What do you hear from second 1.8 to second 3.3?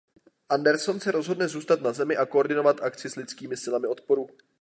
na Zemi a koordinovat akci s